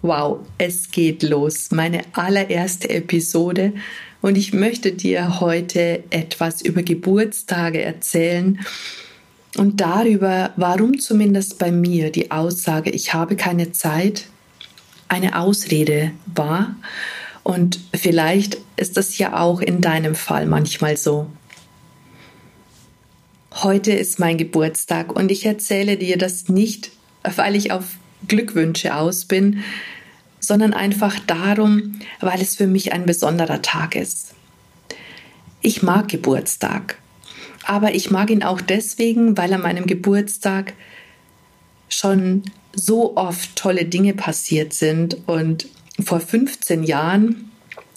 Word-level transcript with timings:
Wow, 0.00 0.46
es 0.58 0.92
geht 0.92 1.24
los. 1.24 1.72
Meine 1.72 2.02
allererste 2.12 2.88
Episode 2.88 3.72
und 4.20 4.38
ich 4.38 4.52
möchte 4.52 4.92
dir 4.92 5.40
heute 5.40 6.04
etwas 6.10 6.62
über 6.62 6.82
Geburtstage 6.82 7.82
erzählen 7.82 8.60
und 9.56 9.80
darüber, 9.80 10.52
warum 10.56 11.00
zumindest 11.00 11.58
bei 11.58 11.72
mir 11.72 12.12
die 12.12 12.30
Aussage, 12.30 12.90
ich 12.90 13.12
habe 13.12 13.34
keine 13.34 13.72
Zeit, 13.72 14.26
eine 15.08 15.40
Ausrede 15.40 16.12
war. 16.32 16.76
Und 17.42 17.80
vielleicht 17.92 18.58
ist 18.76 18.96
das 18.96 19.18
ja 19.18 19.40
auch 19.40 19.60
in 19.60 19.80
deinem 19.80 20.14
Fall 20.14 20.46
manchmal 20.46 20.96
so. 20.96 21.26
Heute 23.52 23.92
ist 23.92 24.20
mein 24.20 24.38
Geburtstag 24.38 25.16
und 25.16 25.32
ich 25.32 25.44
erzähle 25.44 25.96
dir 25.96 26.18
das 26.18 26.48
nicht, 26.48 26.92
weil 27.24 27.56
ich 27.56 27.72
auf 27.72 27.96
Glückwünsche 28.26 28.94
aus 28.96 29.24
bin, 29.24 29.62
sondern 30.40 30.72
einfach 30.72 31.18
darum, 31.26 32.00
weil 32.20 32.40
es 32.40 32.56
für 32.56 32.66
mich 32.66 32.92
ein 32.92 33.06
besonderer 33.06 33.62
Tag 33.62 33.94
ist. 33.94 34.34
Ich 35.60 35.82
mag 35.82 36.08
Geburtstag, 36.08 36.98
aber 37.64 37.94
ich 37.94 38.10
mag 38.10 38.30
ihn 38.30 38.42
auch 38.42 38.60
deswegen, 38.60 39.36
weil 39.36 39.52
an 39.52 39.62
meinem 39.62 39.86
Geburtstag 39.86 40.72
schon 41.88 42.44
so 42.74 43.16
oft 43.16 43.56
tolle 43.56 43.84
Dinge 43.84 44.14
passiert 44.14 44.72
sind 44.72 45.16
und 45.26 45.68
vor 46.00 46.20
15 46.20 46.84
Jahren 46.84 47.50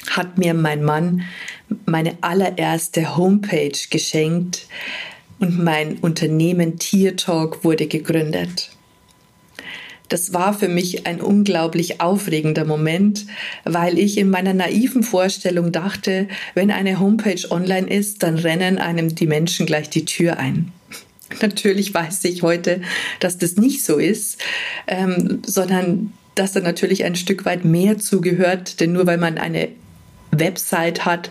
hat 0.10 0.38
mir 0.38 0.54
mein 0.54 0.84
Mann 0.84 1.24
meine 1.86 2.18
allererste 2.22 3.16
Homepage 3.16 3.78
geschenkt 3.90 4.68
und 5.40 5.64
mein 5.64 6.00
Unternehmen 6.00 6.80
Tier 6.80 7.16
Talk 7.16 7.64
wurde 7.64 7.88
gegründet 7.88 8.72
das 10.12 10.34
war 10.34 10.54
für 10.54 10.68
mich 10.68 11.08
ein 11.08 11.22
unglaublich 11.22 12.02
aufregender 12.02 12.66
Moment, 12.66 13.26
weil 13.64 13.98
ich 13.98 14.18
in 14.18 14.30
meiner 14.30 14.54
naiven 14.54 15.04
Vorstellung 15.04 15.72
dachte, 15.72 16.28
wenn 16.54 16.70
eine 16.70 17.00
Homepage 17.00 17.50
online 17.50 17.90
ist, 17.90 18.22
dann 18.22 18.38
rennen 18.38 18.78
einem 18.78 19.16
die 19.16 19.26
Menschen 19.26 19.66
gleich 19.66 19.90
die 19.90 20.04
Tür 20.04 20.38
ein. 20.38 20.74
Natürlich 21.42 21.94
weiß 21.94 22.26
ich 22.26 22.44
heute, 22.44 22.82
dass 23.22 23.38
das 23.38 23.56
nicht 23.56 23.86
so 23.86 24.00
ist, 24.00 24.42
ähm, 24.86 25.42
sondern 25.46 26.12
dass 26.36 26.52
da 26.52 26.60
natürlich 26.60 27.06
ein 27.06 27.16
Stück 27.16 27.46
weit 27.46 27.64
mehr 27.64 27.98
zugehört, 27.98 28.82
denn 28.82 28.92
nur 28.92 29.06
weil 29.06 29.18
man 29.18 29.38
eine 29.38 29.70
Website 30.32 31.06
hat, 31.06 31.30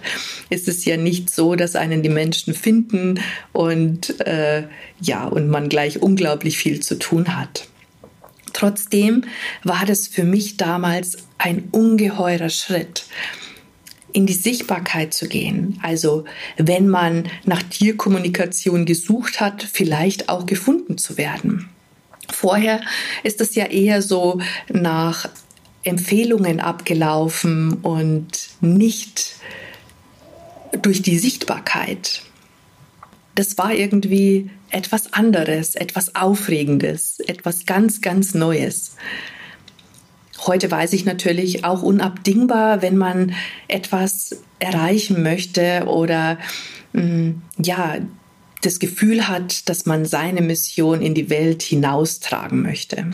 ist 0.48 0.68
es 0.68 0.84
ja 0.86 0.96
nicht 0.96 1.30
so, 1.30 1.54
dass 1.54 1.76
einen 1.76 2.02
die 2.02 2.10
Menschen 2.10 2.54
finden 2.54 3.20
und 3.52 4.20
äh, 4.26 4.64
ja, 5.00 5.26
und 5.26 5.48
man 5.48 5.68
gleich 5.68 6.00
unglaublich 6.00 6.56
viel 6.56 6.80
zu 6.80 6.98
tun 6.98 7.36
hat. 7.36 7.69
Trotzdem 8.60 9.24
war 9.64 9.86
das 9.86 10.06
für 10.06 10.22
mich 10.22 10.58
damals 10.58 11.16
ein 11.38 11.70
ungeheurer 11.72 12.50
Schritt 12.50 13.06
in 14.12 14.26
die 14.26 14.34
Sichtbarkeit 14.34 15.14
zu 15.14 15.28
gehen. 15.28 15.80
Also 15.82 16.26
wenn 16.58 16.86
man 16.86 17.30
nach 17.46 17.62
Tierkommunikation 17.62 18.84
gesucht 18.84 19.40
hat, 19.40 19.62
vielleicht 19.62 20.28
auch 20.28 20.44
gefunden 20.44 20.98
zu 20.98 21.16
werden. 21.16 21.70
Vorher 22.30 22.82
ist 23.22 23.40
es 23.40 23.54
ja 23.54 23.64
eher 23.64 24.02
so 24.02 24.42
nach 24.68 25.30
Empfehlungen 25.82 26.60
abgelaufen 26.60 27.78
und 27.80 28.28
nicht 28.60 29.36
durch 30.82 31.00
die 31.00 31.18
Sichtbarkeit 31.18 32.20
das 33.34 33.58
war 33.58 33.72
irgendwie 33.72 34.50
etwas 34.70 35.12
anderes, 35.12 35.74
etwas 35.74 36.14
Aufregendes, 36.14 37.20
etwas 37.20 37.66
ganz, 37.66 38.00
ganz 38.00 38.34
Neues. 38.34 38.96
Heute 40.46 40.70
weiß 40.70 40.92
ich 40.94 41.04
natürlich 41.04 41.64
auch 41.64 41.82
unabdingbar, 41.82 42.82
wenn 42.82 42.96
man 42.96 43.34
etwas 43.68 44.42
erreichen 44.58 45.22
möchte 45.22 45.84
oder 45.86 46.38
mm, 46.92 47.30
ja, 47.58 47.98
das 48.62 48.78
Gefühl 48.78 49.28
hat, 49.28 49.68
dass 49.68 49.86
man 49.86 50.04
seine 50.04 50.42
Mission 50.42 51.02
in 51.02 51.14
die 51.14 51.30
Welt 51.30 51.62
hinaustragen 51.62 52.62
möchte. 52.62 53.10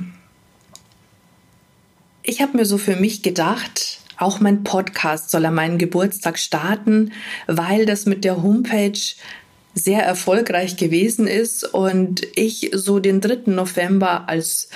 Ich 2.23 2.43
habe 2.43 2.57
mir 2.57 2.65
so 2.65 2.79
für 2.79 2.97
mich 2.97 3.23
gedacht, 3.23 4.01
auch 4.19 4.41
mein 4.41 4.65
Podcast 4.65 5.31
soll 5.31 5.47
an 5.47 5.55
meinem 5.55 5.79
Geburtstag 5.79 6.39
starten, 6.39 7.13
weil 7.47 7.87
das 7.87 8.07
mit 8.07 8.25
der 8.25 8.43
Homepage 8.43 8.99
sehr 9.77 10.03
erfolgreich 10.03 10.79
gewesen 10.79 11.27
ist 11.27 11.63
und 11.63 12.27
ich 12.35 12.71
so 12.73 12.99
den 12.99 13.21
3. 13.21 13.51
November 13.53 14.27
als 14.29 14.71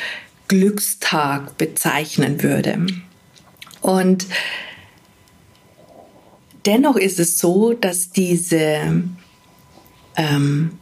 Glückstag 0.47 1.57
bezeichnen 1.57 2.43
würde. 2.43 2.87
Und 3.81 4.27
dennoch 6.67 6.97
ist 6.97 7.19
es 7.19 7.39
so, 7.39 7.73
dass 7.73 8.11
diese, 8.11 9.03
ähm, 10.17 10.79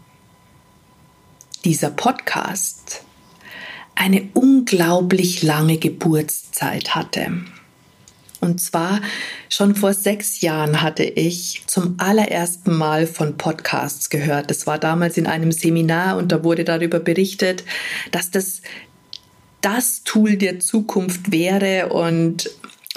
dieser 1.65 1.91
Podcast 1.91 3.05
eine 3.95 4.29
unglaublich 4.35 5.43
lange 5.45 5.79
Geburtszeit 5.79 6.97
hatte. 6.97 7.45
Und 8.41 8.61
zwar 8.61 9.01
schon 9.49 9.75
vor 9.75 9.93
sechs 9.93 10.41
Jahren 10.41 10.81
hatte 10.81 11.03
ich 11.03 11.63
zum 11.67 11.97
allerersten 11.99 12.77
Mal 12.77 13.07
von 13.07 13.37
Podcasts 13.37 14.11
gehört. 14.11 14.51
Das 14.51 14.67
war 14.67 14.79
damals 14.79 15.17
in 15.17 15.27
einem 15.27 15.51
Seminar 15.51 16.17
und 16.17 16.31
da 16.31 16.45
wurde 16.45 16.65
darüber 16.65 17.01
berichtet, 17.01 17.65
dass 18.13 18.31
das 18.31 18.63
das 19.61 20.05
Tool 20.05 20.37
der 20.37 20.61
Zukunft 20.61 21.33
wäre 21.33 21.89
und 21.89 22.49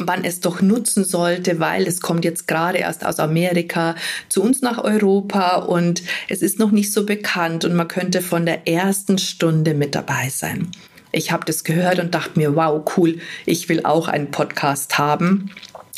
man 0.05 0.23
es 0.23 0.39
doch 0.39 0.61
nutzen 0.61 1.03
sollte, 1.03 1.59
weil 1.59 1.87
es 1.87 2.01
kommt 2.01 2.25
jetzt 2.25 2.47
gerade 2.47 2.79
erst 2.79 3.05
aus 3.05 3.19
Amerika 3.19 3.95
zu 4.29 4.41
uns 4.41 4.61
nach 4.61 4.83
Europa 4.83 5.57
und 5.57 6.01
es 6.29 6.41
ist 6.41 6.59
noch 6.59 6.71
nicht 6.71 6.91
so 6.91 7.05
bekannt 7.05 7.65
und 7.65 7.75
man 7.75 7.87
könnte 7.87 8.21
von 8.21 8.45
der 8.45 8.67
ersten 8.67 9.17
Stunde 9.17 9.73
mit 9.73 9.95
dabei 9.95 10.29
sein. 10.29 10.71
Ich 11.11 11.31
habe 11.31 11.45
das 11.45 11.63
gehört 11.63 11.99
und 11.99 12.13
dachte 12.13 12.39
mir, 12.39 12.55
wow, 12.55 12.81
cool, 12.97 13.19
ich 13.45 13.69
will 13.69 13.85
auch 13.85 14.07
einen 14.07 14.31
Podcast 14.31 14.97
haben. 14.97 15.51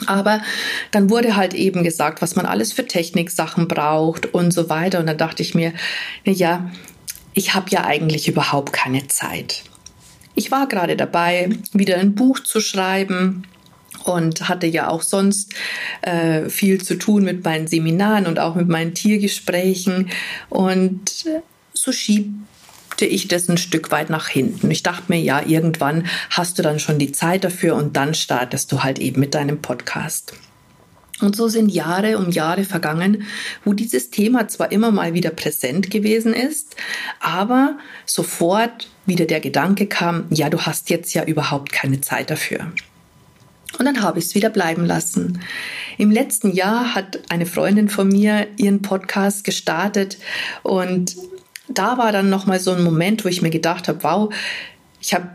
Aber 0.08 0.42
dann 0.92 1.10
wurde 1.10 1.36
halt 1.36 1.54
eben 1.54 1.84
gesagt, 1.84 2.22
was 2.22 2.36
man 2.36 2.46
alles 2.46 2.74
für 2.74 2.86
Techniksachen 2.86 3.68
braucht 3.68 4.34
und 4.34 4.52
so 4.52 4.70
weiter. 4.70 5.00
Und 5.00 5.08
dann 5.08 5.18
dachte 5.18 5.44
ich 5.44 5.54
mir, 5.54 5.74
ja, 6.26 6.72
ich 7.34 7.54
habe 7.54 7.70
ja 7.70 7.84
eigentlich 7.86 8.28
überhaupt 8.28 8.74
keine 8.74 9.08
Zeit. 9.08 9.64
Ich 10.36 10.52
war 10.52 10.68
gerade 10.68 10.96
dabei, 10.96 11.50
wieder 11.74 11.98
ein 11.98 12.16
Buch 12.16 12.40
zu 12.40 12.60
schreiben 12.60 13.44
und 14.04 14.50
hatte 14.50 14.68
ja 14.68 14.90
auch 14.90 15.04
sonst 15.04 15.54
äh, 16.02 16.50
viel 16.50 16.84
zu 16.84 16.98
tun 16.98 17.24
mit 17.24 17.44
meinen 17.44 17.68
Seminaren 17.68 18.26
und 18.26 18.40
auch 18.40 18.56
mit 18.56 18.68
meinen 18.68 18.94
Tiergesprächen. 18.94 20.10
Und 20.50 21.26
so 21.74 21.92
schieb 21.92 22.34
schiebte 22.94 23.06
ich 23.08 23.28
das 23.28 23.50
ein 23.50 23.58
Stück 23.58 23.90
weit 23.90 24.12
nach 24.12 24.28
hinten. 24.28 24.70
Ich 24.70 24.84
dachte 24.84 25.06
mir, 25.08 25.20
ja, 25.20 25.42
irgendwann 25.44 26.06
hast 26.30 26.60
du 26.60 26.62
dann 26.62 26.80
schon 26.80 27.00
die 27.00 27.12
Zeit 27.12 27.44
dafür 27.44 27.76
und 27.76 27.96
dann 27.98 28.14
startest 28.14 28.72
du 28.72 28.84
halt 28.84 29.00
eben 29.00 29.20
mit 29.20 29.34
deinem 29.34 29.62
Podcast. 29.62 30.34
Und 31.20 31.36
so 31.36 31.48
sind 31.48 31.70
Jahre 31.70 32.20
um 32.20 32.30
Jahre 32.30 32.66
vergangen, 32.66 33.24
wo 33.66 33.74
dieses 33.74 34.12
Thema 34.12 34.48
zwar 34.48 34.72
immer 34.72 34.92
mal 34.92 35.16
wieder 35.16 35.32
präsent 35.32 35.90
gewesen 35.90 36.36
ist, 36.36 36.76
aber 37.20 37.80
sofort 38.06 38.90
wieder 39.08 39.26
der 39.26 39.40
Gedanke 39.40 39.88
kam, 39.88 40.26
ja, 40.30 40.50
du 40.50 40.62
hast 40.62 40.92
jetzt 40.92 41.16
ja 41.16 41.24
überhaupt 41.24 41.72
keine 41.72 42.02
Zeit 42.02 42.30
dafür. 42.30 42.72
Und 43.80 43.86
dann 43.86 44.04
habe 44.04 44.20
ich 44.20 44.26
es 44.26 44.36
wieder 44.36 44.52
bleiben 44.52 44.86
lassen. 44.86 45.40
Im 45.98 46.12
letzten 46.12 46.52
Jahr 46.52 46.94
hat 46.94 47.20
eine 47.30 47.48
Freundin 47.48 47.90
von 47.90 48.08
mir 48.08 48.48
ihren 48.58 48.84
Podcast 48.84 49.44
gestartet 49.44 50.20
und 50.62 51.16
da 51.68 51.98
war 51.98 52.12
dann 52.12 52.30
noch 52.30 52.46
mal 52.46 52.60
so 52.60 52.72
ein 52.72 52.84
Moment, 52.84 53.24
wo 53.24 53.30
ich 53.30 53.42
mir 53.42 53.50
gedacht 53.50 53.88
habe, 53.88 54.04
wow, 54.04 54.34
ich 55.02 55.14
habe, 55.14 55.28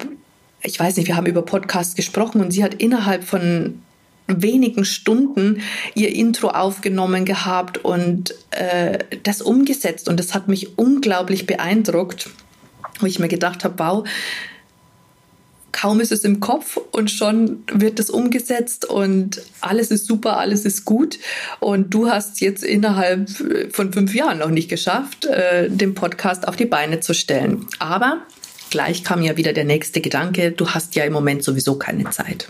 ich 0.63 0.79
weiß 0.79 0.97
nicht, 0.97 1.07
wir 1.07 1.17
haben 1.17 1.27
über 1.27 1.43
Podcast 1.43 1.97
gesprochen 1.97 2.41
und 2.41 2.51
sie 2.51 2.65
hat 2.65 2.75
innerhalb 2.75 3.25
von 3.25 3.83
wenigen 4.29 4.85
Stunden 4.85 5.63
ihr 5.95 6.15
Intro 6.15 6.49
aufgenommen 6.49 7.25
gehabt 7.25 7.79
und 7.79 8.35
äh, 8.51 8.99
das 9.23 9.41
umgesetzt. 9.41 10.09
Und 10.09 10.21
das 10.21 10.35
hat 10.35 10.49
mich 10.49 10.79
unglaublich 10.79 11.47
beeindruckt, 11.47 12.29
wo 13.01 13.07
ich 13.07 13.19
mir 13.19 13.29
gedacht 13.29 13.65
habe, 13.65 13.79
wow, 13.79 14.09
kaum 15.81 16.01
ist 16.01 16.11
es 16.11 16.25
im 16.25 16.41
Kopf 16.41 16.77
und 16.91 17.09
schon 17.09 17.63
wird 17.73 18.01
es 18.01 18.11
umgesetzt 18.11 18.85
und 18.85 19.41
alles 19.61 19.93
ist 19.93 20.07
super, 20.07 20.39
alles 20.39 20.65
ist 20.65 20.85
gut. 20.85 21.19
Und 21.61 21.95
du 21.95 22.09
hast 22.09 22.41
jetzt 22.41 22.65
innerhalb 22.65 23.31
von 23.71 23.93
fünf 23.93 24.13
Jahren 24.13 24.39
noch 24.39 24.51
nicht 24.51 24.69
geschafft, 24.69 25.27
äh, 25.27 25.71
den 25.71 25.95
Podcast 25.95 26.49
auf 26.49 26.57
die 26.57 26.65
Beine 26.65 26.99
zu 26.99 27.15
stellen. 27.15 27.67
Aber 27.79 28.23
gleich 28.71 29.05
kam 29.05 29.23
ja 29.23 29.37
wieder 29.37 29.53
der 29.53 29.65
nächste 29.65 30.01
Gedanke, 30.01 30.51
du 30.51 30.69
hast 30.71 30.97
ja 30.97 31.05
im 31.05 31.13
Moment 31.13 31.45
sowieso 31.45 31.77
keine 31.77 32.11
Zeit. 32.11 32.49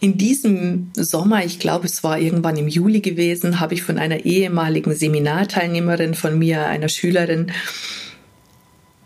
In 0.00 0.16
diesem 0.16 0.90
Sommer, 0.96 1.44
ich 1.44 1.58
glaube, 1.58 1.86
es 1.86 2.02
war 2.02 2.18
irgendwann 2.18 2.56
im 2.56 2.68
Juli 2.68 3.00
gewesen, 3.00 3.60
habe 3.60 3.74
ich 3.74 3.82
von 3.82 3.98
einer 3.98 4.24
ehemaligen 4.24 4.94
Seminarteilnehmerin 4.94 6.14
von 6.14 6.38
mir, 6.38 6.66
einer 6.66 6.88
Schülerin, 6.88 7.52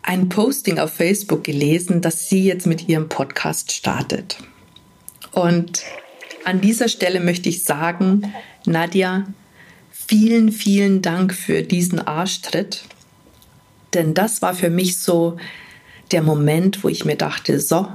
ein 0.09 0.31
Posting 0.31 0.79
auf 0.79 0.95
Facebook 0.95 1.45
gelesen, 1.45 2.01
dass 2.01 2.31
sie 2.31 2.43
jetzt 2.43 2.67
mit 2.67 2.89
ihrem 2.89 3.11
Podcast 3.11 3.73
startet. 3.73 4.39
Und 5.33 5.83
an 6.47 6.63
dieser 6.63 6.89
Stelle 6.89 7.21
möchte 7.21 7.51
ich 7.51 7.63
sagen, 7.63 8.33
Nadja, 8.65 9.27
vielen, 9.91 10.51
vielen 10.51 11.03
Dank 11.03 11.35
für 11.35 11.63
diesen 11.63 12.01
Arschtritt. 12.01 12.85
Denn 13.93 14.15
das 14.15 14.41
war 14.41 14.55
für 14.55 14.71
mich 14.71 14.97
so 14.97 15.37
der 16.11 16.23
Moment, 16.23 16.83
wo 16.83 16.89
ich 16.89 17.05
mir 17.05 17.17
dachte, 17.17 17.61
so, 17.61 17.87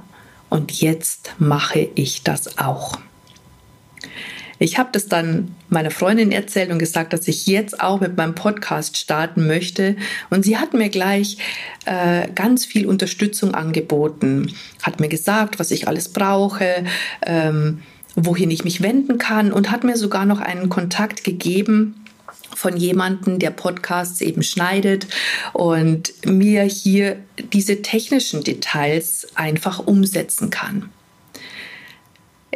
und 0.51 0.71
jetzt 0.71 1.33
mache 1.39 1.89
ich 1.95 2.21
das 2.21 2.59
auch. 2.59 2.99
Ich 4.59 4.77
habe 4.77 4.89
das 4.91 5.07
dann 5.07 5.55
meiner 5.69 5.91
Freundin 5.91 6.31
erzählt 6.31 6.71
und 6.71 6.79
gesagt, 6.79 7.13
dass 7.13 7.27
ich 7.27 7.47
jetzt 7.47 7.81
auch 7.81 7.99
mit 7.99 8.17
meinem 8.17 8.35
Podcast 8.35 8.97
starten 8.97 9.47
möchte. 9.47 9.95
Und 10.29 10.43
sie 10.43 10.57
hat 10.57 10.73
mir 10.73 10.89
gleich 10.89 11.37
äh, 11.85 12.27
ganz 12.33 12.65
viel 12.65 12.85
Unterstützung 12.85 13.53
angeboten, 13.53 14.53
hat 14.81 14.99
mir 14.99 15.09
gesagt, 15.09 15.59
was 15.59 15.71
ich 15.71 15.87
alles 15.87 16.09
brauche, 16.09 16.85
ähm, 17.25 17.79
wohin 18.15 18.51
ich 18.51 18.63
mich 18.63 18.81
wenden 18.81 19.17
kann 19.17 19.51
und 19.51 19.71
hat 19.71 19.83
mir 19.83 19.97
sogar 19.97 20.25
noch 20.25 20.39
einen 20.39 20.69
Kontakt 20.69 21.23
gegeben 21.23 21.95
von 22.55 22.77
jemandem, 22.77 23.39
der 23.39 23.49
Podcasts 23.49 24.21
eben 24.21 24.43
schneidet 24.43 25.07
und 25.53 26.13
mir 26.25 26.63
hier 26.63 27.17
diese 27.51 27.81
technischen 27.81 28.43
Details 28.43 29.27
einfach 29.35 29.79
umsetzen 29.79 30.49
kann. 30.51 30.89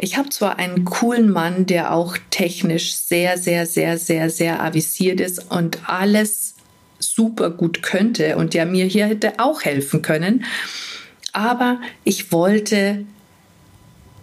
Ich 0.00 0.16
habe 0.16 0.28
zwar 0.28 0.58
einen 0.58 0.84
coolen 0.84 1.30
Mann, 1.30 1.66
der 1.66 1.92
auch 1.92 2.16
technisch 2.30 2.94
sehr, 2.94 3.36
sehr, 3.38 3.66
sehr, 3.66 3.98
sehr, 3.98 4.30
sehr 4.30 4.62
avisiert 4.62 5.20
ist 5.20 5.50
und 5.50 5.88
alles 5.88 6.54
super 7.00 7.50
gut 7.50 7.82
könnte 7.82 8.36
und 8.36 8.54
der 8.54 8.66
mir 8.66 8.84
hier 8.84 9.06
hätte 9.06 9.34
auch 9.38 9.62
helfen 9.62 10.02
können, 10.02 10.44
aber 11.32 11.80
ich 12.04 12.32
wollte 12.32 13.04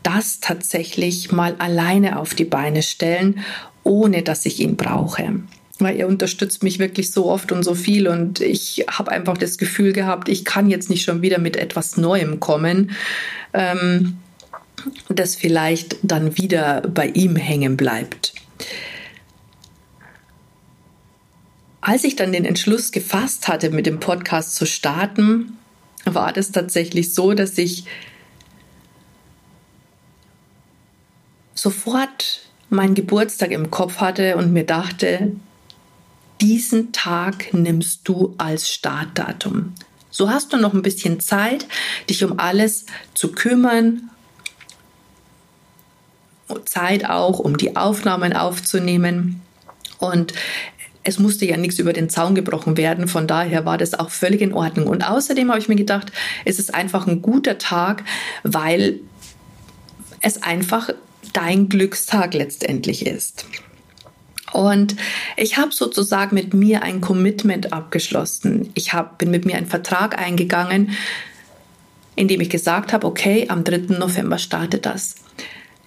das 0.03 0.39
tatsächlich 0.39 1.31
mal 1.31 1.55
alleine 1.57 2.19
auf 2.19 2.35
die 2.35 2.45
Beine 2.45 2.83
stellen, 2.83 3.39
ohne 3.83 4.21
dass 4.21 4.45
ich 4.45 4.59
ihn 4.59 4.75
brauche. 4.75 5.39
Weil 5.79 5.97
er 5.97 6.07
unterstützt 6.07 6.63
mich 6.63 6.79
wirklich 6.79 7.11
so 7.11 7.25
oft 7.25 7.51
und 7.51 7.63
so 7.63 7.75
viel 7.75 8.07
und 8.07 8.39
ich 8.39 8.85
habe 8.89 9.11
einfach 9.11 9.37
das 9.37 9.57
Gefühl 9.57 9.93
gehabt, 9.93 10.29
ich 10.29 10.45
kann 10.45 10.69
jetzt 10.69 10.89
nicht 10.89 11.03
schon 11.03 11.21
wieder 11.21 11.39
mit 11.39 11.57
etwas 11.57 11.97
Neuem 11.97 12.39
kommen. 12.39 12.91
Ähm, 13.53 14.17
das 15.09 15.35
vielleicht 15.35 15.97
dann 16.03 16.37
wieder 16.37 16.81
bei 16.81 17.07
ihm 17.07 17.35
hängen 17.35 17.77
bleibt. 17.77 18.33
Als 21.81 22.03
ich 22.03 22.15
dann 22.15 22.31
den 22.31 22.45
Entschluss 22.45 22.91
gefasst 22.91 23.47
hatte, 23.47 23.69
mit 23.69 23.85
dem 23.85 23.99
Podcast 23.99 24.55
zu 24.55 24.65
starten, 24.65 25.57
war 26.03 26.33
das 26.33 26.51
tatsächlich 26.51 27.13
so, 27.13 27.33
dass 27.33 27.57
ich 27.57 27.85
sofort 31.53 32.41
meinen 32.69 32.95
Geburtstag 32.95 33.51
im 33.51 33.71
Kopf 33.71 33.97
hatte 33.97 34.35
und 34.37 34.51
mir 34.51 34.65
dachte, 34.65 35.31
diesen 36.41 36.91
Tag 36.91 37.53
nimmst 37.53 38.07
du 38.07 38.35
als 38.37 38.71
Startdatum. 38.71 39.73
So 40.11 40.29
hast 40.29 40.53
du 40.53 40.57
noch 40.57 40.73
ein 40.73 40.81
bisschen 40.81 41.19
Zeit, 41.19 41.67
dich 42.09 42.23
um 42.23 42.39
alles 42.39 42.85
zu 43.13 43.31
kümmern, 43.31 44.09
Zeit 46.65 47.09
auch, 47.09 47.39
um 47.39 47.57
die 47.57 47.75
Aufnahmen 47.75 48.33
aufzunehmen. 48.33 49.41
Und 49.99 50.33
es 51.03 51.19
musste 51.19 51.45
ja 51.45 51.57
nichts 51.57 51.79
über 51.79 51.93
den 51.93 52.09
Zaun 52.09 52.35
gebrochen 52.35 52.77
werden. 52.77 53.07
Von 53.07 53.27
daher 53.27 53.65
war 53.65 53.77
das 53.77 53.93
auch 53.93 54.09
völlig 54.09 54.41
in 54.41 54.53
Ordnung. 54.53 54.87
Und 54.87 55.07
außerdem 55.07 55.49
habe 55.49 55.59
ich 55.59 55.69
mir 55.69 55.75
gedacht, 55.75 56.11
es 56.45 56.59
ist 56.59 56.73
einfach 56.73 57.07
ein 57.07 57.21
guter 57.21 57.57
Tag, 57.57 58.03
weil 58.43 58.99
es 60.21 60.41
einfach 60.41 60.89
dein 61.33 61.69
Glückstag 61.69 62.33
letztendlich 62.33 63.05
ist. 63.05 63.45
Und 64.51 64.95
ich 65.37 65.57
habe 65.57 65.71
sozusagen 65.73 66.33
mit 66.33 66.53
mir 66.53 66.81
ein 66.81 67.01
Commitment 67.01 67.73
abgeschlossen. 67.73 68.71
Ich 68.73 68.93
hab, 68.93 69.17
bin 69.17 69.29
mit 69.29 69.45
mir 69.45 69.57
einen 69.57 69.67
Vertrag 69.67 70.17
eingegangen, 70.17 70.91
in 72.15 72.27
dem 72.27 72.41
ich 72.41 72.49
gesagt 72.49 72.93
habe, 72.93 73.05
okay, 73.05 73.47
am 73.49 73.63
3. 73.63 73.97
November 73.99 74.37
startet 74.37 74.85
das. 74.85 75.15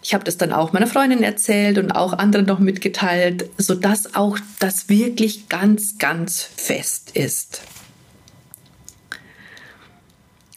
Ich 0.09 0.15
habe 0.15 0.25
das 0.25 0.39
dann 0.39 0.55
auch 0.55 0.73
meiner 0.73 0.87
Freundin 0.87 1.23
erzählt 1.23 1.77
und 1.77 1.93
auch 1.93 2.15
anderen 2.15 2.47
noch 2.47 2.61
mitgeteilt, 2.61 3.51
sodass 3.59 4.15
auch 4.15 4.39
das 4.59 4.89
wirklich 4.89 5.51
ganz, 5.51 5.99
ganz 5.99 6.49
fest 6.57 7.11
ist. 7.13 7.61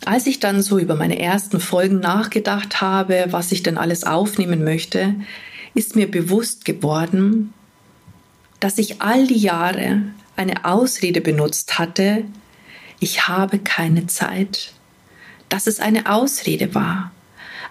Als 0.05 0.25
ich 0.25 0.39
dann 0.39 0.61
so 0.61 0.79
über 0.79 0.95
meine 0.95 1.19
ersten 1.19 1.59
Folgen 1.59 1.99
nachgedacht 1.99 2.79
habe, 2.79 3.25
was 3.31 3.51
ich 3.51 3.61
denn 3.61 3.77
alles 3.77 4.05
aufnehmen 4.05 4.63
möchte, 4.63 5.15
ist 5.73 5.97
mir 5.97 6.09
bewusst 6.09 6.63
geworden, 6.63 7.53
dass 8.61 8.77
ich 8.77 9.01
all 9.01 9.27
die 9.27 9.37
Jahre 9.37 10.01
eine 10.37 10.63
Ausrede 10.63 11.19
benutzt 11.19 11.77
hatte, 11.77 12.23
ich 13.01 13.27
habe 13.27 13.59
keine 13.59 14.07
Zeit, 14.07 14.71
dass 15.49 15.67
es 15.67 15.81
eine 15.81 16.09
Ausrede 16.09 16.73
war 16.73 17.11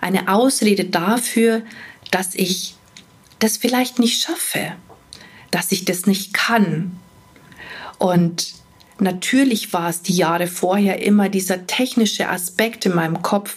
eine 0.00 0.28
Ausrede 0.28 0.84
dafür, 0.84 1.62
dass 2.10 2.34
ich 2.34 2.74
das 3.38 3.56
vielleicht 3.56 3.98
nicht 3.98 4.22
schaffe, 4.22 4.72
dass 5.50 5.72
ich 5.72 5.84
das 5.84 6.06
nicht 6.06 6.32
kann. 6.32 6.98
Und 7.98 8.54
natürlich 8.98 9.72
war 9.72 9.88
es 9.88 10.02
die 10.02 10.16
Jahre 10.16 10.46
vorher 10.46 11.02
immer 11.02 11.28
dieser 11.28 11.66
technische 11.66 12.28
Aspekt 12.28 12.86
in 12.86 12.94
meinem 12.94 13.22
Kopf 13.22 13.56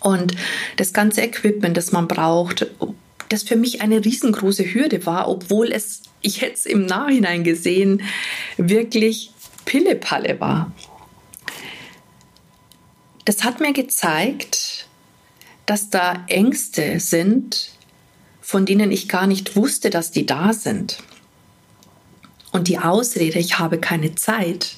und 0.00 0.34
das 0.76 0.92
ganze 0.92 1.22
Equipment, 1.22 1.76
das 1.76 1.92
man 1.92 2.06
braucht, 2.06 2.66
das 3.28 3.42
für 3.42 3.56
mich 3.56 3.82
eine 3.82 4.04
riesengroße 4.04 4.72
Hürde 4.72 5.06
war, 5.06 5.28
obwohl 5.28 5.72
es 5.72 6.02
jetzt 6.22 6.66
im 6.66 6.86
Nachhinein 6.86 7.44
gesehen 7.44 8.02
wirklich 8.56 9.32
Pillepalle 9.64 10.40
war. 10.40 10.72
Das 13.24 13.44
hat 13.44 13.60
mir 13.60 13.72
gezeigt, 13.72 14.87
dass 15.68 15.90
da 15.90 16.24
Ängste 16.28 16.98
sind, 16.98 17.72
von 18.40 18.64
denen 18.64 18.90
ich 18.90 19.06
gar 19.06 19.26
nicht 19.26 19.54
wusste, 19.54 19.90
dass 19.90 20.10
die 20.10 20.24
da 20.24 20.54
sind. 20.54 20.96
Und 22.52 22.68
die 22.68 22.78
Ausrede, 22.78 23.38
ich 23.38 23.58
habe 23.58 23.78
keine 23.78 24.14
Zeit, 24.14 24.76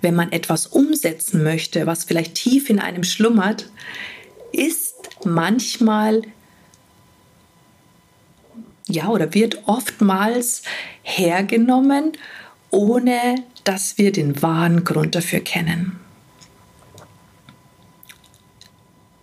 wenn 0.00 0.14
man 0.14 0.32
etwas 0.32 0.66
umsetzen 0.66 1.42
möchte, 1.42 1.86
was 1.86 2.04
vielleicht 2.04 2.36
tief 2.36 2.70
in 2.70 2.78
einem 2.78 3.04
schlummert, 3.04 3.70
ist 4.50 4.94
manchmal 5.26 6.22
ja 8.86 9.08
oder 9.08 9.34
wird 9.34 9.68
oftmals 9.68 10.62
hergenommen, 11.02 12.12
ohne 12.70 13.44
dass 13.64 13.98
wir 13.98 14.10
den 14.10 14.40
wahren 14.40 14.84
Grund 14.84 15.14
dafür 15.14 15.40
kennen. 15.40 16.00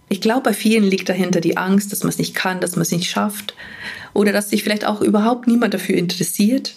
Ich 0.08 0.22
glaube, 0.22 0.42
bei 0.42 0.54
vielen 0.54 0.84
liegt 0.84 1.10
dahinter 1.10 1.42
die 1.42 1.58
Angst, 1.58 1.92
dass 1.92 2.04
man 2.04 2.10
es 2.10 2.18
nicht 2.18 2.36
kann, 2.36 2.62
dass 2.62 2.76
man 2.76 2.84
es 2.84 2.92
nicht 2.92 3.10
schafft 3.10 3.56
oder 4.14 4.32
dass 4.32 4.50
sich 4.50 4.64
vielleicht 4.64 4.86
auch 4.86 5.02
überhaupt 5.02 5.48
niemand 5.48 5.74
dafür 5.74 5.96
interessiert. 5.96 6.76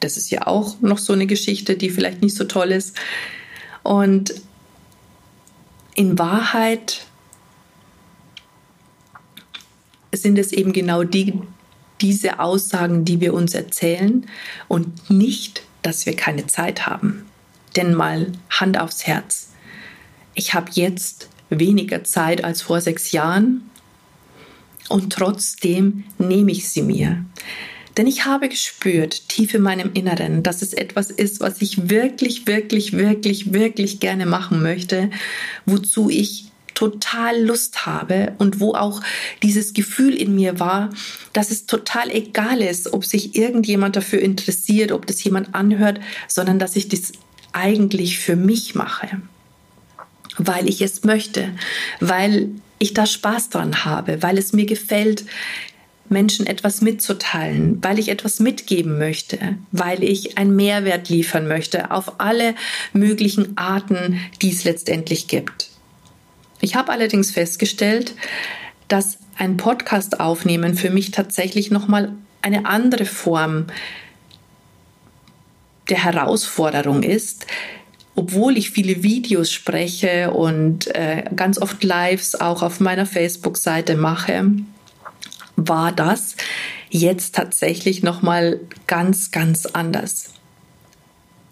Das 0.00 0.16
ist 0.16 0.30
ja 0.30 0.46
auch 0.46 0.80
noch 0.80 0.98
so 0.98 1.12
eine 1.12 1.26
Geschichte, 1.26 1.76
die 1.76 1.90
vielleicht 1.90 2.22
nicht 2.22 2.36
so 2.36 2.44
toll 2.44 2.70
ist. 2.70 2.96
Und 3.82 4.34
in 5.94 6.18
Wahrheit 6.18 7.06
sind 10.12 10.38
es 10.38 10.52
eben 10.52 10.72
genau 10.72 11.02
die, 11.04 11.40
diese 12.00 12.38
Aussagen, 12.38 13.04
die 13.04 13.20
wir 13.20 13.34
uns 13.34 13.54
erzählen 13.54 14.26
und 14.68 15.10
nicht, 15.10 15.62
dass 15.82 16.06
wir 16.06 16.14
keine 16.14 16.46
Zeit 16.46 16.86
haben. 16.86 17.26
Denn 17.74 17.94
mal 17.94 18.32
Hand 18.50 18.78
aufs 18.78 19.06
Herz. 19.06 19.48
Ich 20.34 20.54
habe 20.54 20.70
jetzt 20.74 21.28
weniger 21.50 22.04
Zeit 22.04 22.44
als 22.44 22.62
vor 22.62 22.80
sechs 22.80 23.12
Jahren 23.12 23.70
und 24.88 25.12
trotzdem 25.12 26.04
nehme 26.18 26.52
ich 26.52 26.68
sie 26.68 26.82
mir. 26.82 27.24
Denn 27.96 28.06
ich 28.06 28.26
habe 28.26 28.48
gespürt, 28.48 29.28
tief 29.28 29.54
in 29.54 29.62
meinem 29.62 29.90
Inneren, 29.92 30.44
dass 30.44 30.62
es 30.62 30.72
etwas 30.72 31.10
ist, 31.10 31.40
was 31.40 31.60
ich 31.60 31.90
wirklich, 31.90 32.46
wirklich, 32.46 32.92
wirklich, 32.92 33.52
wirklich 33.52 33.98
gerne 33.98 34.24
machen 34.24 34.62
möchte, 34.62 35.10
wozu 35.66 36.08
ich 36.08 36.44
total 36.74 37.42
Lust 37.42 37.86
habe 37.86 38.34
und 38.38 38.60
wo 38.60 38.74
auch 38.74 39.02
dieses 39.42 39.74
Gefühl 39.74 40.14
in 40.14 40.36
mir 40.36 40.60
war, 40.60 40.90
dass 41.32 41.50
es 41.50 41.66
total 41.66 42.08
egal 42.14 42.62
ist, 42.62 42.92
ob 42.92 43.04
sich 43.04 43.34
irgendjemand 43.34 43.96
dafür 43.96 44.20
interessiert, 44.20 44.92
ob 44.92 45.04
das 45.04 45.24
jemand 45.24 45.56
anhört, 45.56 45.98
sondern 46.28 46.60
dass 46.60 46.76
ich 46.76 46.88
das 46.88 47.10
eigentlich 47.52 48.20
für 48.20 48.36
mich 48.36 48.76
mache, 48.76 49.20
weil 50.38 50.68
ich 50.68 50.80
es 50.80 51.04
möchte, 51.04 51.50
weil 52.00 52.48
ich 52.78 52.94
da 52.94 53.06
Spaß 53.06 53.50
dran 53.50 53.84
habe, 53.84 54.22
weil 54.22 54.38
es 54.38 54.52
mir 54.52 54.66
gefällt, 54.66 55.24
Menschen 56.08 56.46
etwas 56.46 56.80
mitzuteilen, 56.80 57.78
weil 57.82 57.98
ich 57.98 58.08
etwas 58.08 58.40
mitgeben 58.40 58.98
möchte, 58.98 59.56
weil 59.72 60.02
ich 60.02 60.38
einen 60.38 60.56
Mehrwert 60.56 61.08
liefern 61.08 61.46
möchte 61.46 61.90
auf 61.90 62.18
alle 62.18 62.54
möglichen 62.92 63.58
Arten, 63.58 64.18
die 64.40 64.50
es 64.50 64.64
letztendlich 64.64 65.26
gibt. 65.28 65.68
Ich 66.60 66.76
habe 66.76 66.92
allerdings 66.92 67.30
festgestellt, 67.30 68.14
dass 68.88 69.18
ein 69.36 69.56
Podcast 69.56 70.18
aufnehmen 70.18 70.74
für 70.74 70.90
mich 70.90 71.10
tatsächlich 71.10 71.70
noch 71.70 71.88
mal 71.88 72.12
eine 72.42 72.66
andere 72.66 73.04
Form 73.04 73.66
der 75.88 76.04
Herausforderung 76.04 77.02
ist, 77.02 77.46
obwohl 78.18 78.58
ich 78.58 78.70
viele 78.70 79.04
Videos 79.04 79.52
spreche 79.52 80.32
und 80.32 80.92
äh, 80.96 81.22
ganz 81.36 81.56
oft 81.56 81.84
Lives 81.84 82.34
auch 82.34 82.64
auf 82.64 82.80
meiner 82.80 83.06
Facebook-Seite 83.06 83.94
mache 83.94 84.50
war 85.54 85.92
das 85.92 86.34
jetzt 86.90 87.36
tatsächlich 87.36 88.02
noch 88.02 88.20
mal 88.20 88.58
ganz 88.88 89.30
ganz 89.30 89.66
anders. 89.66 90.34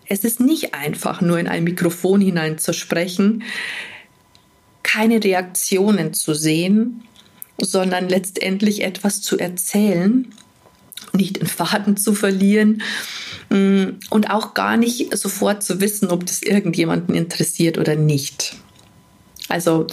Es 0.09 0.25
ist 0.25 0.41
nicht 0.41 0.75
einfach 0.75 1.21
nur 1.21 1.39
in 1.39 1.47
ein 1.47 1.63
Mikrofon 1.63 2.21
hinein 2.21 2.59
zu 2.59 2.73
sprechen, 2.73 3.45
keine 4.83 5.23
Reaktionen 5.23 6.15
zu 6.15 6.35
sehen, 6.35 7.05
sondern 7.59 8.09
letztendlich 8.09 8.83
etwas 8.83 9.23
zu 9.23 9.39
erzählen, 9.39 10.35
nicht 11.17 11.41
den 11.41 11.47
Faden 11.47 11.97
zu 11.97 12.15
verlieren 12.15 12.83
mm, 13.51 13.85
und 14.11 14.31
auch 14.31 14.55
gar 14.55 14.77
nicht 14.77 15.17
sofort 15.17 15.63
zu 15.63 15.81
wissen, 15.81 16.11
ob 16.11 16.27
das 16.27 16.43
irgendjemanden 16.43 17.15
interessiert 17.15 17.79
oder 17.79 17.97
nicht. 17.97 18.57
Also 19.49 19.87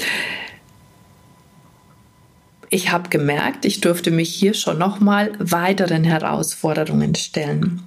ich 2.69 2.91
habe 2.91 3.09
gemerkt, 3.09 3.65
ich 3.65 3.81
durfte 3.81 4.09
mich 4.09 4.33
hier 4.33 4.55
schon 4.55 4.79
nochmal 4.79 5.31
weiteren 5.37 6.03
Herausforderungen 6.03 7.13
stellen. 7.13 7.83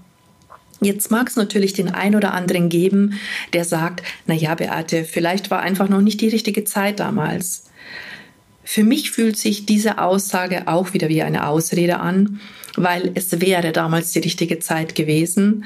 Jetzt 0.80 1.10
mag 1.10 1.28
es 1.28 1.36
natürlich 1.36 1.72
den 1.72 1.88
ein 1.88 2.14
oder 2.14 2.34
anderen 2.34 2.68
geben, 2.68 3.18
der 3.52 3.64
sagt, 3.64 4.02
na 4.26 4.34
ja, 4.34 4.54
Beate, 4.54 5.04
vielleicht 5.04 5.50
war 5.50 5.60
einfach 5.60 5.88
noch 5.88 6.02
nicht 6.02 6.20
die 6.20 6.28
richtige 6.28 6.64
Zeit 6.64 7.00
damals. 7.00 7.64
Für 8.62 8.84
mich 8.84 9.10
fühlt 9.10 9.38
sich 9.38 9.64
diese 9.64 9.98
Aussage 9.98 10.68
auch 10.68 10.92
wieder 10.92 11.08
wie 11.08 11.22
eine 11.22 11.46
Ausrede 11.46 11.98
an, 11.98 12.40
weil 12.76 13.10
es 13.14 13.40
wäre 13.40 13.72
damals 13.72 14.12
die 14.12 14.20
richtige 14.20 14.58
Zeit 14.58 14.94
gewesen. 14.94 15.64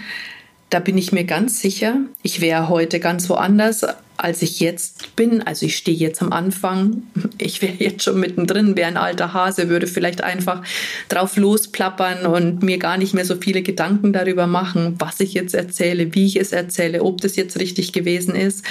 Da 0.71 0.79
bin 0.79 0.97
ich 0.97 1.11
mir 1.11 1.25
ganz 1.25 1.61
sicher, 1.61 1.97
ich 2.23 2.41
wäre 2.41 2.69
heute 2.69 3.01
ganz 3.01 3.29
woanders, 3.29 3.85
als 4.17 4.43
ich 4.43 4.61
jetzt 4.61 5.17
bin. 5.17 5.43
Also 5.43 5.67
ich 5.67 5.77
stehe 5.77 5.97
jetzt 5.97 6.23
am 6.23 6.33
Anfang. 6.33 7.03
Ich 7.39 7.63
wäre 7.63 7.75
jetzt 7.79 8.05
schon 8.05 8.21
mittendrin, 8.21 8.77
wäre 8.77 8.89
ein 8.89 8.97
alter 8.97 9.33
Hase, 9.33 9.69
würde 9.69 9.87
vielleicht 9.87 10.23
einfach 10.23 10.63
drauf 11.09 11.37
losplappern 11.37 12.27
und 12.27 12.63
mir 12.63 12.79
gar 12.79 12.99
nicht 12.99 13.15
mehr 13.15 13.25
so 13.25 13.37
viele 13.37 13.63
Gedanken 13.63 14.13
darüber 14.13 14.47
machen, 14.47 14.95
was 14.99 15.21
ich 15.21 15.35
jetzt 15.35 15.55
erzähle, 15.55 16.15
wie 16.15 16.27
ich 16.27 16.37
es 16.37 16.53
erzähle, 16.53 17.03
ob 17.03 17.21
das 17.21 17.37
jetzt 17.37 17.59
richtig 17.59 17.93
gewesen 17.93 18.35
ist, 18.35 18.65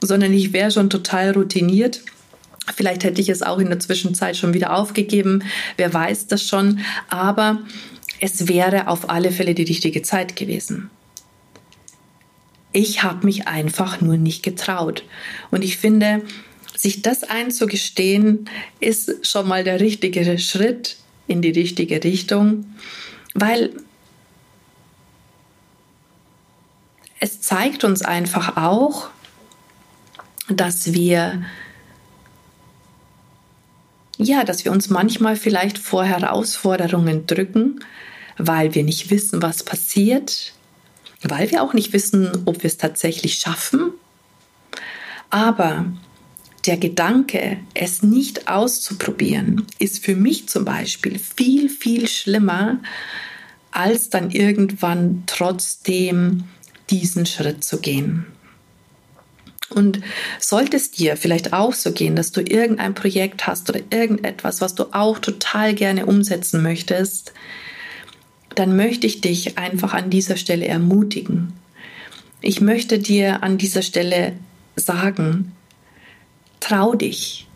sondern 0.00 0.32
ich 0.32 0.52
wäre 0.52 0.70
schon 0.70 0.88
total 0.88 1.32
routiniert. 1.32 2.00
Vielleicht 2.74 3.04
hätte 3.04 3.20
ich 3.20 3.28
es 3.28 3.42
auch 3.42 3.58
in 3.58 3.68
der 3.68 3.80
Zwischenzeit 3.80 4.36
schon 4.36 4.54
wieder 4.54 4.74
aufgegeben. 4.74 5.44
Wer 5.76 5.92
weiß 5.92 6.26
das 6.26 6.42
schon. 6.42 6.80
Aber 7.08 7.60
es 8.20 8.48
wäre 8.48 8.88
auf 8.88 9.10
alle 9.10 9.30
Fälle 9.30 9.54
die 9.54 9.62
richtige 9.62 10.02
Zeit 10.02 10.36
gewesen. 10.36 10.90
Ich 12.72 13.02
habe 13.02 13.24
mich 13.24 13.46
einfach 13.46 14.00
nur 14.00 14.16
nicht 14.16 14.42
getraut. 14.42 15.04
Und 15.50 15.62
ich 15.62 15.78
finde, 15.78 16.22
sich 16.76 17.02
das 17.02 17.24
einzugestehen, 17.24 18.48
ist 18.80 19.26
schon 19.26 19.48
mal 19.48 19.64
der 19.64 19.80
richtige 19.80 20.38
Schritt 20.38 20.96
in 21.26 21.42
die 21.42 21.50
richtige 21.50 22.02
Richtung, 22.04 22.66
weil 23.34 23.72
es 27.18 27.40
zeigt 27.40 27.84
uns 27.84 28.02
einfach 28.02 28.56
auch, 28.56 29.08
dass 30.48 30.92
wir 30.92 31.42
ja, 34.18 34.44
dass 34.44 34.64
wir 34.64 34.72
uns 34.72 34.90
manchmal 34.90 35.36
vielleicht 35.36 35.78
vor 35.78 36.04
Herausforderungen 36.04 37.26
drücken, 37.26 37.80
weil 38.38 38.74
wir 38.74 38.84
nicht 38.84 39.10
wissen, 39.10 39.42
was 39.42 39.62
passiert, 39.62 40.52
weil 41.22 41.50
wir 41.50 41.62
auch 41.62 41.74
nicht 41.74 41.92
wissen, 41.92 42.30
ob 42.44 42.62
wir 42.62 42.68
es 42.68 42.76
tatsächlich 42.76 43.34
schaffen. 43.34 43.92
Aber 45.30 45.86
der 46.66 46.76
Gedanke, 46.76 47.58
es 47.74 48.02
nicht 48.02 48.48
auszuprobieren, 48.48 49.66
ist 49.78 50.04
für 50.04 50.16
mich 50.16 50.48
zum 50.48 50.64
Beispiel 50.64 51.18
viel, 51.18 51.68
viel 51.68 52.08
schlimmer, 52.08 52.80
als 53.70 54.10
dann 54.10 54.30
irgendwann 54.30 55.24
trotzdem 55.26 56.44
diesen 56.90 57.26
Schritt 57.26 57.62
zu 57.62 57.80
gehen. 57.80 58.26
Und 59.70 60.00
sollte 60.38 60.76
es 60.76 60.92
dir 60.92 61.16
vielleicht 61.16 61.52
auch 61.52 61.72
so 61.72 61.92
gehen, 61.92 62.14
dass 62.14 62.30
du 62.30 62.40
irgendein 62.40 62.94
Projekt 62.94 63.46
hast 63.46 63.68
oder 63.68 63.80
irgendetwas, 63.90 64.60
was 64.60 64.74
du 64.74 64.84
auch 64.92 65.18
total 65.18 65.74
gerne 65.74 66.06
umsetzen 66.06 66.62
möchtest, 66.62 67.32
dann 68.54 68.76
möchte 68.76 69.06
ich 69.06 69.20
dich 69.20 69.58
einfach 69.58 69.92
an 69.92 70.08
dieser 70.08 70.36
Stelle 70.36 70.66
ermutigen. 70.66 71.52
Ich 72.40 72.60
möchte 72.60 72.98
dir 72.98 73.42
an 73.42 73.58
dieser 73.58 73.82
Stelle 73.82 74.34
sagen, 74.76 75.52
trau 76.60 76.94
dich, 76.94 77.48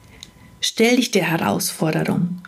stell 0.60 0.96
dich 0.96 1.10
der 1.10 1.24
Herausforderung. 1.24 2.42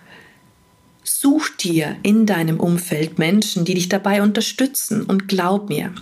Such 1.05 1.51
dir 1.51 1.97
in 2.03 2.27
deinem 2.27 2.59
Umfeld 2.59 3.19
Menschen, 3.19 3.65
die 3.65 3.75
dich 3.75 3.89
dabei 3.89 4.23
unterstützen 4.23 5.03
und 5.03 5.29
glaub 5.29 5.69
mir, 5.69 5.95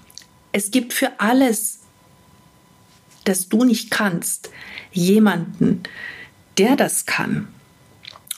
es 0.53 0.71
gibt 0.71 0.93
für 0.93 1.13
alles, 1.19 1.80
das 3.25 3.49
du 3.49 3.65
nicht 3.65 3.91
kannst, 3.91 4.51
jemanden, 4.93 5.83
der 6.59 6.77
das 6.77 7.07
kann. 7.07 7.49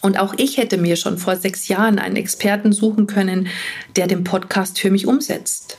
Und 0.00 0.18
auch 0.18 0.34
ich 0.36 0.56
hätte 0.56 0.78
mir 0.78 0.96
schon 0.96 1.16
vor 1.16 1.36
sechs 1.36 1.68
Jahren 1.68 1.98
einen 1.98 2.16
Experten 2.16 2.72
suchen 2.72 3.06
können, 3.06 3.48
der 3.94 4.08
den 4.08 4.24
Podcast 4.24 4.78
für 4.78 4.90
mich 4.90 5.06
umsetzt. 5.06 5.78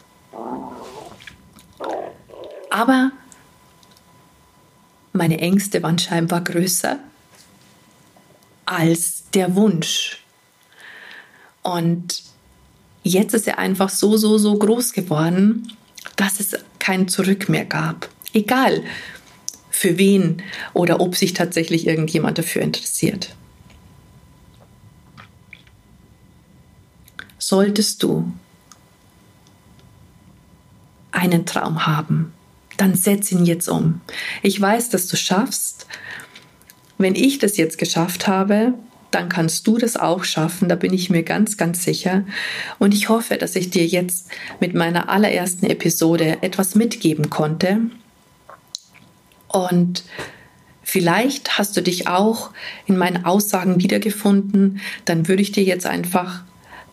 Aber 2.69 3.12
meine 5.12 5.39
Ängste 5.39 5.83
waren 5.83 6.00
scheinbar 6.00 6.41
größer 6.41 7.00
als 8.65 9.25
der 9.33 9.55
Wunsch. 9.55 10.24
Und 11.62 12.24
jetzt 13.03 13.33
ist 13.33 13.48
er 13.48 13.60
einfach 13.60 13.89
so, 13.89 14.17
so, 14.17 14.38
so 14.38 14.57
groß 14.57 14.93
geworden, 14.93 15.72
dass 16.15 16.39
es 16.39 16.55
kein 16.79 17.07
Zurück 17.07 17.50
mehr 17.50 17.65
gab. 17.65 18.10
Egal 18.34 18.84
für 19.70 19.98
wen 19.98 20.42
oder 20.74 21.00
ob 21.00 21.16
sich 21.16 21.34
tatsächlich 21.34 21.88
irgendjemand 21.88 22.38
dafür 22.38 22.62
interessiert. 22.62 23.36
solltest 27.54 28.02
du 28.02 28.32
einen 31.12 31.46
Traum 31.46 31.86
haben, 31.86 32.34
dann 32.78 32.96
setz 32.96 33.32
ihn 33.32 33.46
jetzt 33.46 33.70
um. 33.70 34.02
Ich 34.42 34.60
weiß, 34.60 34.90
dass 34.90 35.08
du 35.08 35.16
schaffst. 35.16 35.86
Wenn 36.98 37.16
ich 37.16 37.38
das 37.38 37.58
jetzt 37.58 37.78
geschafft 37.78 38.28
habe, 38.28 38.74
dann 39.12 39.30
kannst 39.30 39.68
du 39.68 39.78
das 39.78 39.96
auch 39.96 40.24
schaffen, 40.24 40.70
da 40.70 40.75
bin 40.75 40.92
ich 40.92 41.12
mir 41.12 41.22
ganz, 41.22 41.56
ganz 41.56 41.84
sicher. 41.84 42.25
Und 42.80 42.96
ich 42.96 43.10
hoffe, 43.10 43.38
dass 43.38 43.56
ich 43.56 43.70
dir 43.70 43.86
jetzt 43.86 44.30
mit 44.60 44.74
meiner 44.74 45.10
allerersten 45.10 45.68
Episode 45.68 46.42
etwas 46.42 46.74
mitgeben 46.74 47.30
konnte. 47.30 47.82
Und 49.53 50.03
vielleicht 50.81 51.57
hast 51.57 51.77
du 51.77 51.81
dich 51.81 52.07
auch 52.07 52.50
in 52.88 52.98
meinen 52.98 53.24
Aussagen 53.24 53.79
wiedergefunden, 53.79 54.81
dann 55.05 55.27
würde 55.29 55.43
ich 55.43 55.53
dir 55.53 55.63
jetzt 55.63 55.86
einfach 55.86 56.43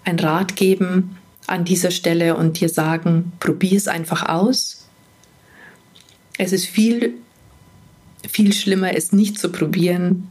ein 0.05 0.19
Rat 0.19 0.55
geben 0.55 1.17
an 1.47 1.65
dieser 1.65 1.91
Stelle 1.91 2.37
und 2.37 2.61
dir 2.61 2.69
sagen, 2.69 3.33
probier 3.41 3.77
es 3.77 3.89
einfach 3.89 4.29
aus. 4.29 4.87
Es 6.39 6.53
ist 6.53 6.67
viel, 6.67 7.15
viel 8.29 8.53
schlimmer, 8.53 8.95
es 8.95 9.13
nicht 9.13 9.39
zu 9.39 9.51
probieren, 9.51 10.29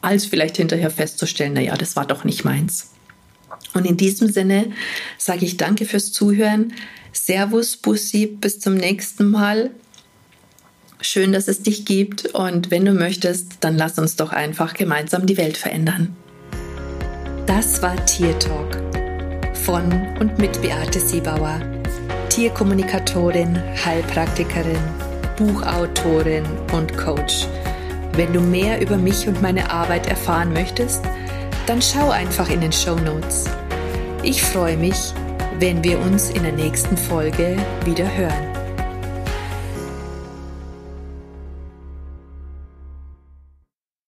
als 0.00 0.26
vielleicht 0.26 0.56
hinterher 0.56 0.90
festzustellen, 0.90 1.52
naja, 1.52 1.76
das 1.76 1.94
war 1.94 2.06
doch 2.06 2.24
nicht 2.24 2.44
meins. 2.44 2.90
Und 3.74 3.86
in 3.86 3.96
diesem 3.96 4.28
Sinne 4.28 4.72
sage 5.18 5.46
ich 5.46 5.56
danke 5.56 5.86
fürs 5.86 6.12
Zuhören. 6.12 6.74
Servus, 7.12 7.76
Bussi, 7.76 8.26
bis 8.26 8.58
zum 8.58 8.74
nächsten 8.74 9.30
Mal. 9.30 9.70
Schön, 11.04 11.32
dass 11.32 11.48
es 11.48 11.62
dich 11.62 11.84
gibt 11.84 12.26
und 12.26 12.70
wenn 12.70 12.84
du 12.84 12.92
möchtest, 12.92 13.56
dann 13.58 13.76
lass 13.76 13.98
uns 13.98 14.14
doch 14.14 14.32
einfach 14.32 14.72
gemeinsam 14.72 15.26
die 15.26 15.36
Welt 15.36 15.56
verändern. 15.56 16.16
Das 17.44 17.82
war 17.82 17.96
Tier 18.06 18.38
Talk 18.38 18.80
von 19.52 19.90
und 20.20 20.38
mit 20.38 20.62
Beate 20.62 21.00
Siebauer, 21.00 21.60
Tierkommunikatorin, 22.28 23.60
Heilpraktikerin, 23.84 24.78
Buchautorin 25.36 26.44
und 26.72 26.96
Coach. 26.96 27.48
Wenn 28.12 28.32
du 28.32 28.40
mehr 28.40 28.80
über 28.80 28.96
mich 28.96 29.26
und 29.26 29.42
meine 29.42 29.72
Arbeit 29.72 30.06
erfahren 30.06 30.52
möchtest, 30.52 31.02
dann 31.66 31.82
schau 31.82 32.10
einfach 32.10 32.48
in 32.48 32.60
den 32.60 32.72
Show 32.72 32.94
Notes. 32.94 33.46
Ich 34.22 34.40
freue 34.40 34.76
mich, 34.76 35.12
wenn 35.58 35.82
wir 35.82 35.98
uns 35.98 36.30
in 36.30 36.44
der 36.44 36.52
nächsten 36.52 36.96
Folge 36.96 37.56
wieder 37.84 38.06
hören. 38.16 38.51